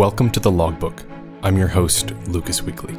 [0.00, 1.04] Welcome to the Logbook.
[1.42, 2.94] I'm your host, Lucas Weekly.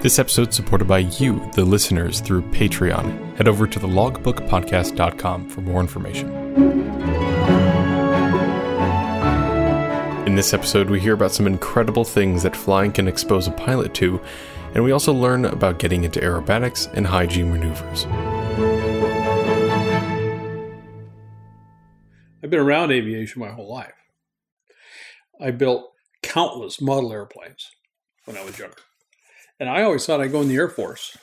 [0.00, 3.36] This episode is supported by you, the listeners, through Patreon.
[3.36, 6.30] Head over to thelogbookpodcast.com for more information.
[10.26, 13.92] In this episode, we hear about some incredible things that flying can expose a pilot
[13.96, 14.22] to,
[14.74, 18.06] and we also learn about getting into aerobatics and G maneuvers.
[22.42, 23.94] I've been around aviation my whole life.
[25.40, 25.92] I built
[26.22, 27.70] countless model airplanes
[28.24, 28.76] when I was younger
[29.62, 31.16] and I always thought I'd go in the Air Force,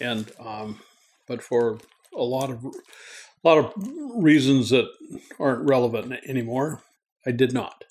[0.00, 0.80] and um,
[1.28, 1.78] but for
[2.12, 3.72] a lot of a lot of
[4.16, 4.88] reasons that
[5.38, 6.82] aren't relevant anymore,
[7.24, 7.84] I did not.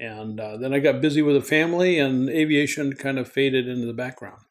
[0.00, 3.86] And uh, then I got busy with a family, and aviation kind of faded into
[3.86, 4.42] the background.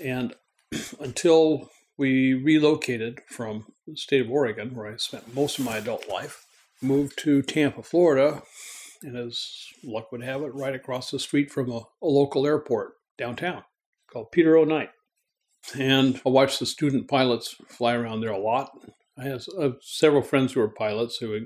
[0.00, 0.36] And
[1.00, 6.08] until we relocated from the state of Oregon, where I spent most of my adult
[6.08, 6.46] life,
[6.80, 8.42] moved to Tampa, Florida,
[9.02, 12.92] and as luck would have it, right across the street from a, a local airport
[13.16, 13.62] downtown
[14.12, 14.64] called Peter O.
[14.64, 14.90] Knight.
[15.78, 18.70] And I watched the student pilots fly around there a lot.
[19.18, 21.40] I have, uh, several friends who are pilots who were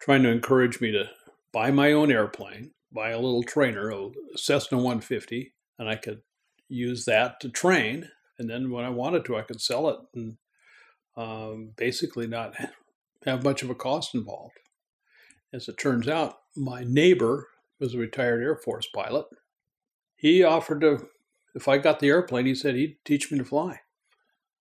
[0.00, 1.10] trying to encourage me to
[1.52, 6.22] buy my own airplane, buy a little trainer, a Cessna 150, and I could
[6.68, 8.08] use that to train.
[8.38, 10.36] And then when I wanted to, I could sell it and
[11.16, 12.54] um, basically not
[13.24, 14.54] have much of a cost involved.
[15.52, 19.26] As it turns out, my neighbor was a retired Air Force pilot
[20.20, 21.08] he offered to,
[21.54, 23.80] if I got the airplane, he said he'd teach me to fly.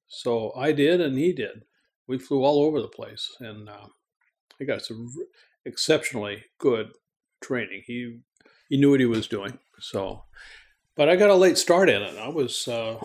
[0.07, 1.63] So I did, and he did.
[2.07, 3.87] We flew all over the place, and uh,
[4.59, 5.13] I got some
[5.65, 6.91] exceptionally good
[7.41, 7.83] training.
[7.85, 8.21] He
[8.69, 9.59] he knew what he was doing.
[9.79, 10.23] So,
[10.95, 12.17] but I got a late start in it.
[12.17, 13.03] I was uh,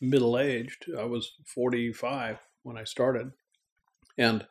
[0.00, 0.86] middle aged.
[0.98, 3.32] I was forty five when I started,
[4.16, 4.46] and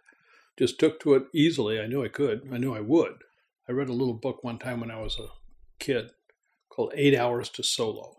[0.57, 1.79] just took to it easily.
[1.79, 2.49] I knew I could.
[2.51, 3.23] I knew I would.
[3.69, 5.27] I read a little book one time when I was a
[5.79, 6.11] kid
[6.69, 8.17] called Eight Hours to Solo.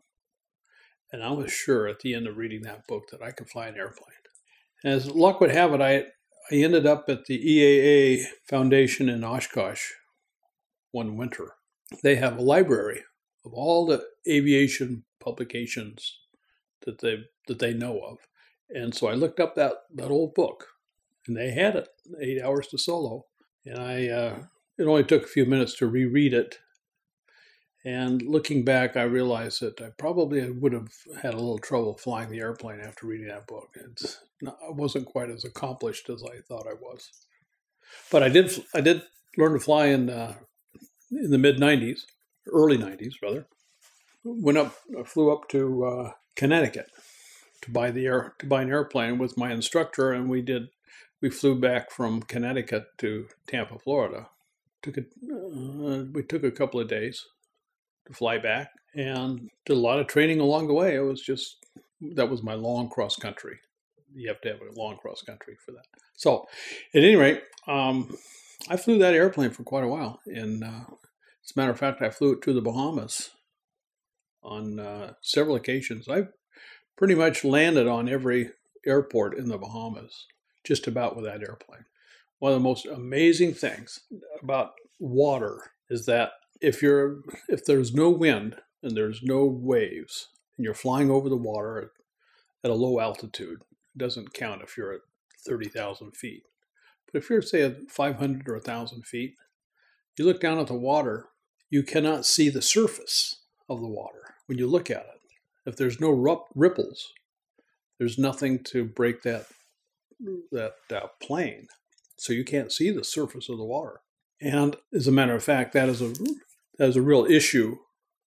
[1.13, 3.67] And I was sure at the end of reading that book that I could fly
[3.67, 4.09] an airplane.
[4.85, 6.05] As luck would have it, I,
[6.51, 9.91] I ended up at the EAA Foundation in Oshkosh
[10.93, 11.55] one winter.
[12.03, 13.03] They have a library
[13.45, 16.19] of all the aviation publications
[16.85, 18.19] that they that they know of.
[18.71, 20.67] And so I looked up that, that old book,
[21.27, 21.89] and they had it,
[22.21, 23.27] Eight Hours to Solo.
[23.65, 24.39] And I, uh,
[24.79, 26.59] it only took a few minutes to reread it
[27.85, 30.93] and looking back, I realized that I probably would have
[31.23, 33.71] had a little trouble flying the airplane after reading that book.
[33.77, 37.09] It's not, I wasn't quite as accomplished as I thought I was,
[38.11, 38.51] but I did.
[38.75, 39.03] I did
[39.37, 40.35] learn to fly in uh,
[41.11, 42.01] in the mid '90s,
[42.53, 43.47] early '90s rather.
[44.25, 44.75] Went up,
[45.07, 46.91] flew up to uh, Connecticut
[47.63, 50.69] to buy the air to buy an airplane with my instructor, and we did.
[51.21, 54.29] We flew back from Connecticut to Tampa, Florida.
[54.83, 57.25] Took a, uh, we took a couple of days
[58.07, 60.95] to fly back and did a lot of training along the way.
[60.95, 61.57] It was just,
[62.15, 63.59] that was my long cross country.
[64.15, 65.87] You have to have a long cross country for that.
[66.15, 66.47] So,
[66.95, 68.17] at any rate, um,
[68.69, 70.21] I flew that airplane for quite a while.
[70.27, 70.87] And uh,
[71.45, 73.31] as a matter of fact, I flew it to the Bahamas
[74.43, 76.09] on uh, several occasions.
[76.09, 76.29] I
[76.99, 78.51] pretty much landed on every
[78.85, 80.27] airport in the Bahamas,
[80.65, 81.85] just about with that airplane.
[82.41, 84.01] One of the most amazing things
[84.43, 90.65] about water is that if you're if there's no wind and there's no waves and
[90.65, 91.93] you're flying over the water
[92.65, 93.63] at, a low altitude,
[93.95, 95.01] it doesn't count if you're at
[95.47, 96.43] 30,000 feet.
[97.07, 99.37] But if you're say at 500 or 1,000 feet,
[100.19, 101.29] you look down at the water,
[101.71, 103.37] you cannot see the surface
[103.69, 105.18] of the water when you look at it.
[105.69, 106.11] If there's no
[106.55, 107.13] ripples,
[107.99, 109.47] there's nothing to break that
[110.51, 111.69] that uh, plane,
[112.17, 114.01] so you can't see the surface of the water.
[114.41, 116.15] And as a matter of fact, that is a
[116.79, 117.77] that is a real issue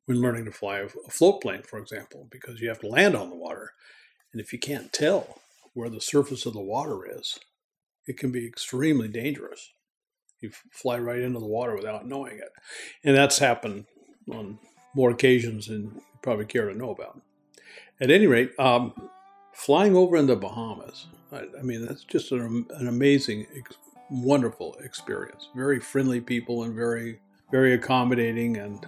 [0.06, 3.32] when learning to fly a float plane, for example, because you have to land on
[3.32, 3.72] the water.
[4.32, 5.40] And if you can't tell
[5.74, 7.40] where the surface of the water is,
[8.06, 9.74] it can be extremely dangerous.
[10.42, 12.52] You fly right into the water without knowing it.
[13.04, 13.86] And that's happened
[14.32, 14.60] on
[14.94, 17.22] more occasions than you probably care to know about.
[18.02, 18.94] At any rate, um,
[19.54, 23.78] flying over in the Bahamas, I, I mean, that's just an, an amazing, ex-
[24.10, 25.50] wonderful experience.
[25.56, 27.20] Very friendly people and very
[27.52, 28.88] very accommodating, and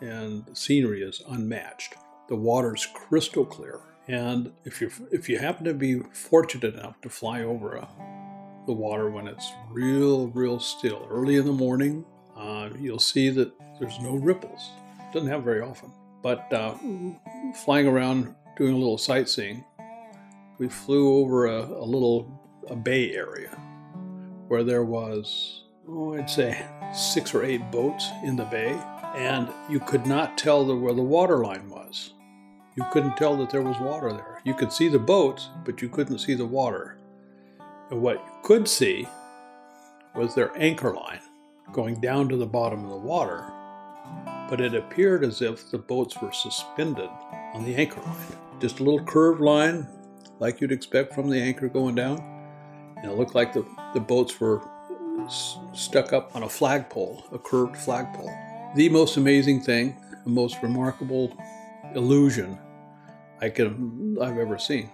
[0.00, 1.96] and scenery is unmatched.
[2.28, 7.10] The water's crystal clear, and if you if you happen to be fortunate enough to
[7.10, 7.88] fly over a,
[8.66, 12.04] the water when it's real real still early in the morning,
[12.36, 14.70] uh, you'll see that there's no ripples.
[15.12, 15.92] Doesn't happen very often,
[16.22, 16.74] but uh,
[17.64, 19.64] flying around doing a little sightseeing,
[20.58, 23.50] we flew over a, a little a bay area
[24.48, 28.78] where there was, oh, I'd say six or eight boats in the bay,
[29.14, 32.12] and you could not tell the, where the water line was.
[32.76, 34.40] You couldn't tell that there was water there.
[34.44, 36.96] You could see the boats, but you couldn't see the water.
[37.90, 39.08] And what you could see
[40.14, 41.20] was their anchor line
[41.72, 43.52] going down to the bottom of the water,
[44.48, 47.10] but it appeared as if the boats were suspended
[47.54, 48.16] on the anchor line.
[48.60, 49.86] Just a little curved line,
[50.40, 52.18] like you'd expect from the anchor going down.
[52.96, 53.64] And it looked like the,
[53.94, 54.60] the boats were
[55.24, 58.32] s- stuck up on a flagpole, a curved flagpole.
[58.74, 61.36] The most amazing thing, the most remarkable
[61.94, 62.58] illusion
[63.40, 63.68] I could
[64.20, 64.90] I've ever seen.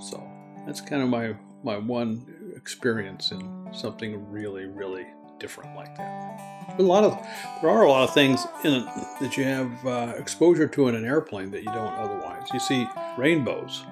[0.00, 0.22] So
[0.66, 2.26] that's kind of my my one
[2.56, 5.06] experience in something really really
[5.42, 6.76] different like that.
[6.78, 7.18] A lot of
[7.60, 8.86] there are a lot of things in it
[9.20, 12.48] that you have uh, exposure to in an airplane that you don't otherwise.
[12.54, 12.86] You see
[13.18, 13.82] rainbows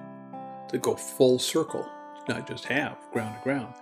[0.71, 1.87] that go full circle,
[2.29, 3.75] not just half, ground to ground.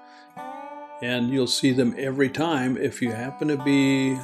[1.02, 4.18] And you'll see them every time if you happen to be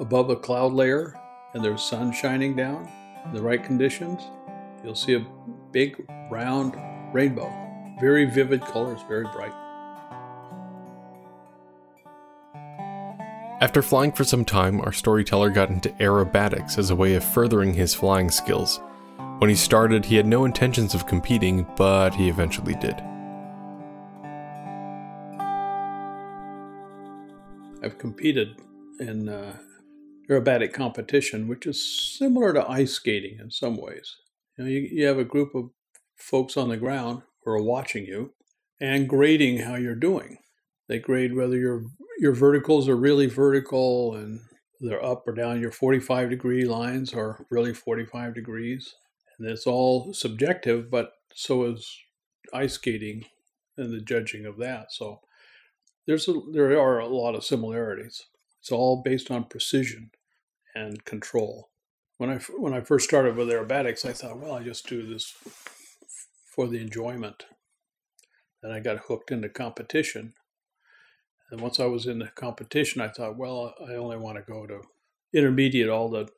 [0.00, 1.14] above a cloud layer
[1.54, 2.90] and there's sun shining down,
[3.24, 4.22] in the right conditions,
[4.82, 5.24] you'll see a
[5.70, 6.74] big round
[7.14, 7.50] rainbow.
[8.00, 9.52] Very vivid colors, very bright.
[13.60, 17.74] After flying for some time, our storyteller got into aerobatics as a way of furthering
[17.74, 18.80] his flying skills.
[19.36, 22.94] When he started, he had no intentions of competing, but he eventually did.
[27.82, 28.56] I've competed
[28.98, 29.58] in uh,
[30.30, 34.16] aerobatic competition, which is similar to ice skating in some ways.
[34.56, 35.68] You, know, you, you have a group of
[36.16, 38.32] folks on the ground who are watching you
[38.80, 40.38] and grading how you're doing.
[40.88, 41.84] They grade whether your
[42.20, 44.40] your verticals are really vertical and
[44.78, 45.58] they're up or down.
[45.58, 48.94] Your 45 degree lines are really 45 degrees,
[49.38, 50.90] and it's all subjective.
[50.90, 51.98] But so is
[52.52, 53.24] ice skating
[53.78, 54.92] and the judging of that.
[54.92, 55.20] So
[56.06, 58.26] there's a, there are a lot of similarities.
[58.60, 60.10] It's all based on precision
[60.74, 61.70] and control.
[62.18, 65.34] When I when I first started with aerobatics, I thought, well, I just do this
[66.54, 67.46] for the enjoyment.
[68.62, 70.34] And I got hooked into competition,
[71.50, 74.66] and once I was in the competition, I thought, well, I only want to go
[74.66, 74.82] to
[75.34, 75.88] intermediate.
[75.88, 76.28] All the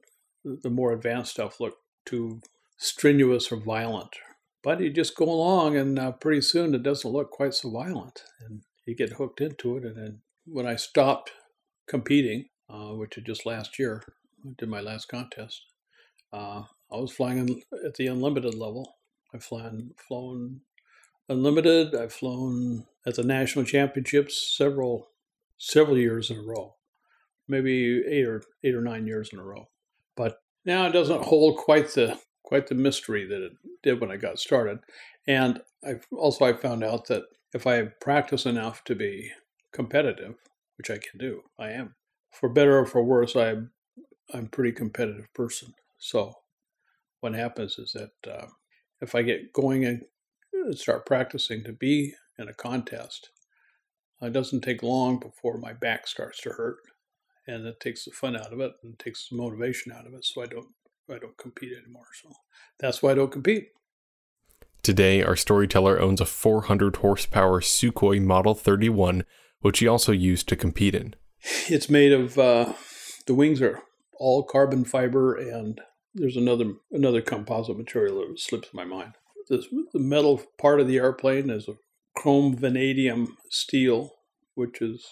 [0.44, 2.40] the more advanced stuff looked too
[2.76, 4.16] strenuous or violent.
[4.62, 8.22] But you just go along, and uh, pretty soon it doesn't look quite so violent,
[8.40, 9.84] and you get hooked into it.
[9.84, 11.32] And then when I stopped
[11.88, 14.02] competing, uh, which was just last year,
[14.44, 15.62] I did my last contest.
[16.32, 16.62] Uh,
[16.92, 18.96] I was flying in, at the unlimited level.
[19.34, 20.60] I've flown, flown
[21.28, 21.94] unlimited.
[21.94, 25.08] I've flown at the national championships several
[25.58, 26.74] several years in a row,
[27.48, 29.68] maybe eight or eight or nine years in a row.
[30.16, 33.52] But now it doesn't hold quite the quite the mystery that it
[33.82, 34.80] did when I got started.
[35.26, 39.30] And I've also I found out that if I practice enough to be
[39.72, 40.34] competitive,
[40.78, 41.94] which I can do, I am.
[42.32, 43.70] For better or for worse, I'm
[44.32, 45.74] I'm a pretty competitive person.
[45.98, 46.34] So
[47.20, 48.46] what happens is that uh,
[49.00, 50.02] if I get going and
[50.76, 53.30] start practicing to be in a contest,
[54.20, 56.76] it doesn't take long before my back starts to hurt,
[57.46, 60.24] and it takes the fun out of it and takes the motivation out of it.
[60.24, 60.68] So I don't
[61.10, 62.06] I don't compete anymore.
[62.22, 62.30] So
[62.78, 63.68] that's why I don't compete.
[64.82, 69.24] Today, our storyteller owns a 400 horsepower Sukhoi Model 31,
[69.60, 71.14] which he also used to compete in.
[71.68, 72.72] It's made of uh,
[73.26, 73.82] the wings are
[74.18, 75.80] all carbon fiber, and
[76.14, 79.14] there's another another composite material that slips my mind.
[79.48, 81.74] This, the metal part of the airplane is a
[82.16, 84.10] chrome vanadium steel,
[84.54, 85.04] which is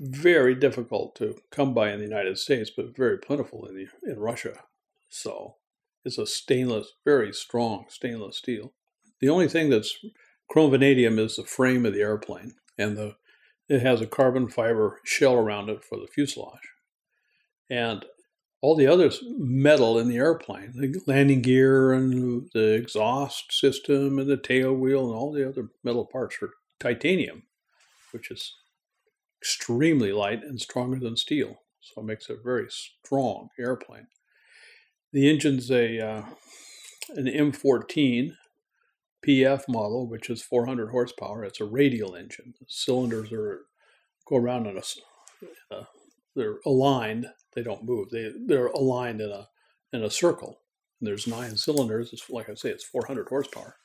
[0.00, 4.18] very difficult to come by in the United States, but very plentiful in the, in
[4.18, 4.54] Russia.
[5.08, 5.56] So
[6.04, 8.72] it's a stainless, very strong stainless steel.
[9.20, 9.96] The only thing that's
[10.50, 13.16] chrome vanadium is the frame of the airplane, and the
[13.68, 16.68] it has a carbon fiber shell around it for the fuselage.
[17.70, 18.04] And
[18.62, 24.30] all the other metal in the airplane, the landing gear and the exhaust system and
[24.30, 27.42] the tail wheel and all the other metal parts are titanium,
[28.12, 28.54] which is
[29.40, 31.58] extremely light and stronger than steel.
[31.80, 34.06] So it makes a very strong airplane.
[35.12, 36.22] The engine's a uh,
[37.16, 38.36] an M14
[39.26, 41.44] PF model, which is 400 horsepower.
[41.44, 42.54] It's a radial engine.
[42.60, 43.62] The cylinders are
[44.28, 45.84] go around in a, uh,
[46.36, 47.26] they're aligned.
[47.54, 48.10] They don't move.
[48.10, 49.48] They they're aligned in a
[49.92, 50.60] in a circle.
[51.00, 52.12] And there's nine cylinders.
[52.12, 53.76] It's like I say, it's 400 horsepower.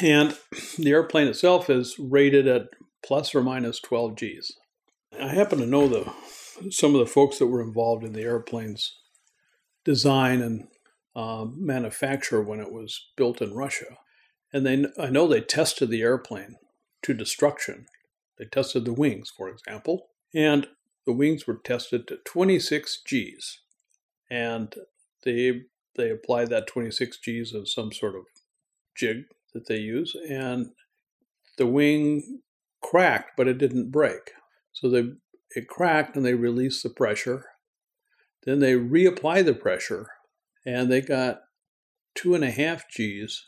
[0.00, 0.36] And
[0.78, 2.68] the airplane itself is rated at
[3.04, 4.52] plus or minus 12 Gs.
[5.20, 6.12] I happen to know the
[6.70, 8.96] some of the folks that were involved in the airplane's
[9.84, 10.68] design and
[11.16, 13.98] uh, manufacture when it was built in Russia,
[14.52, 16.56] and they I know they tested the airplane
[17.02, 17.86] to destruction.
[18.38, 20.66] They tested the wings, for example, and
[21.06, 23.60] the wings were tested to 26 Gs.
[24.30, 24.74] And
[25.24, 25.62] they
[25.96, 28.24] they apply that 26 Gs as some sort of
[28.96, 30.70] jig that they use, and
[31.56, 32.40] the wing
[32.82, 34.32] cracked, but it didn't break.
[34.72, 35.12] So they
[35.54, 37.46] it cracked and they released the pressure.
[38.44, 40.08] Then they reapply the pressure,
[40.66, 41.42] and they got
[42.14, 43.46] two and a half Gs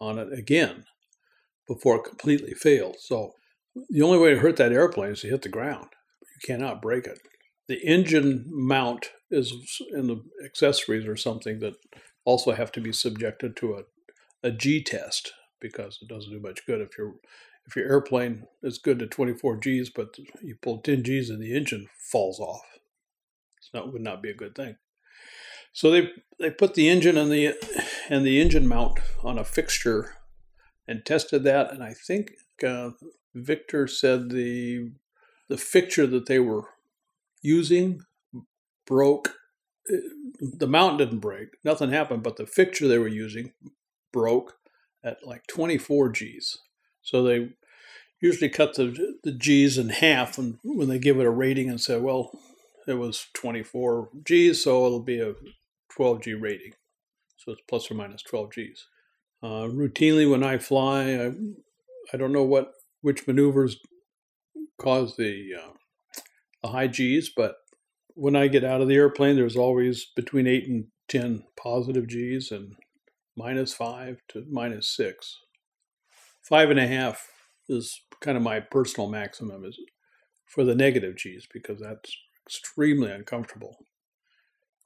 [0.00, 0.84] on it again
[1.66, 2.96] before it completely failed.
[2.98, 3.32] So
[3.90, 5.88] the only way to hurt that airplane is to hit the ground.
[6.44, 7.20] Cannot break it.
[7.68, 11.74] The engine mount is in the accessories or something that
[12.24, 16.66] also have to be subjected to a, a G test because it doesn't do much
[16.66, 17.14] good if your
[17.66, 21.56] if your airplane is good to 24 Gs, but you pull 10 Gs and the
[21.56, 22.64] engine falls off.
[23.56, 24.76] It's not would not be a good thing.
[25.72, 27.54] So they they put the engine and the
[28.10, 30.16] and the engine mount on a fixture
[30.86, 32.32] and tested that, and I think
[32.66, 32.90] uh,
[33.34, 34.90] Victor said the
[35.54, 36.64] the fixture that they were
[37.40, 38.00] using
[38.88, 39.36] broke.
[40.40, 43.52] The mount didn't break, nothing happened, but the fixture they were using
[44.12, 44.54] broke
[45.04, 46.58] at like 24 Gs.
[47.02, 47.50] So they
[48.20, 51.80] usually cut the the G's in half when when they give it a rating and
[51.80, 52.36] say, well,
[52.88, 55.34] it was 24 G's, so it'll be a
[55.94, 56.72] 12 G rating.
[57.36, 58.88] So it's plus or minus 12 G's.
[59.40, 61.32] Uh, routinely, when I fly, I,
[62.12, 63.76] I don't know what which maneuvers
[64.78, 65.72] cause the, uh,
[66.62, 67.56] the high G's, but
[68.14, 72.50] when I get out of the airplane, there's always between 8 and 10 positive G's
[72.50, 72.76] and
[73.36, 75.38] minus 5 to minus 6.
[76.42, 77.28] Five and a half
[77.68, 79.78] is kind of my personal maximum is
[80.46, 82.16] for the negative G's because that's
[82.46, 83.78] extremely uncomfortable.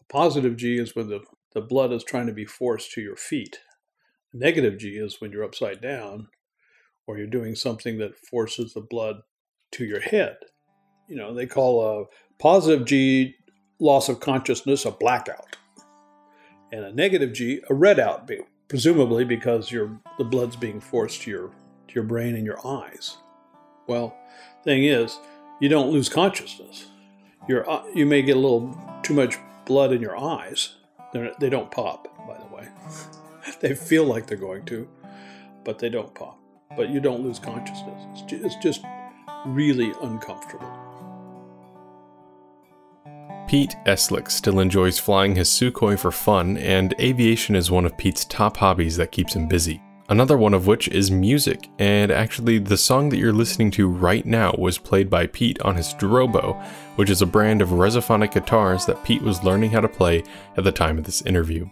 [0.00, 1.20] A positive G is when the,
[1.54, 3.58] the blood is trying to be forced to your feet.
[4.32, 6.28] A negative G is when you're upside down
[7.06, 9.16] or you're doing something that forces the blood
[9.72, 10.36] to your head.
[11.08, 12.04] You know, they call a
[12.38, 13.34] positive G
[13.80, 15.56] loss of consciousness a blackout,
[16.72, 18.30] and a negative G a redout,
[18.68, 21.48] presumably because your the blood's being forced to your
[21.88, 23.16] to your brain and your eyes.
[23.86, 24.16] Well,
[24.64, 25.18] thing is,
[25.60, 26.86] you don't lose consciousness.
[27.48, 30.74] Your uh, you may get a little too much blood in your eyes.
[31.12, 32.68] They're, they do not pop, by the way.
[33.60, 34.86] they feel like they're going to,
[35.64, 36.38] but they don't pop.
[36.76, 38.02] But you don't lose consciousness.
[38.12, 38.84] It's just, it's just
[39.46, 40.70] really uncomfortable.
[43.48, 48.26] Pete Eslick still enjoys flying his Sukhoi for fun, and aviation is one of Pete's
[48.26, 49.80] top hobbies that keeps him busy.
[50.10, 54.24] Another one of which is music, and actually, the song that you're listening to right
[54.24, 56.62] now was played by Pete on his Dobro,
[56.96, 60.22] which is a brand of Resophonic guitars that Pete was learning how to play
[60.56, 61.68] at the time of this interview.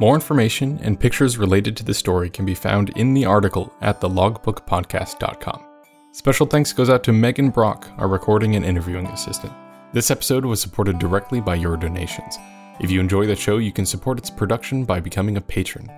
[0.00, 4.00] More information and pictures related to the story can be found in the article at
[4.00, 5.62] thelogbookpodcast.com.
[6.12, 9.52] Special thanks goes out to Megan Brock, our recording and interviewing assistant.
[9.92, 12.38] This episode was supported directly by your donations.
[12.80, 15.92] If you enjoy the show, you can support its production by becoming a patron.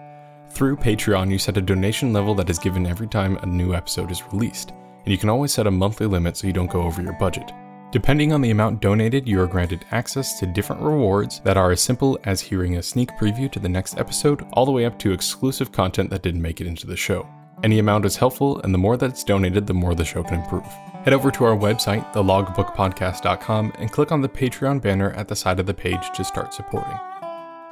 [0.50, 4.10] Through Patreon, you set a donation level that is given every time a new episode
[4.10, 7.02] is released, and you can always set a monthly limit so you don't go over
[7.02, 7.52] your budget.
[7.92, 11.82] Depending on the amount donated, you are granted access to different rewards that are as
[11.82, 15.12] simple as hearing a sneak preview to the next episode, all the way up to
[15.12, 17.28] exclusive content that didn't make it into the show.
[17.62, 20.64] Any amount is helpful, and the more that's donated, the more the show can improve.
[21.04, 25.60] Head over to our website, thelogbookpodcast.com, and click on the Patreon banner at the side
[25.60, 26.98] of the page to start supporting.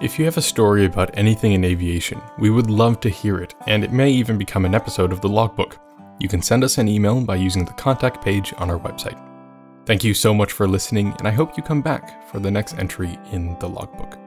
[0.03, 3.55] If you have a story about anything in aviation, we would love to hear it,
[3.67, 5.79] and it may even become an episode of the logbook.
[6.19, 9.19] You can send us an email by using the contact page on our website.
[9.91, 12.79] Thank you so much for listening, and I hope you come back for the next
[12.79, 14.20] entry in the logbook.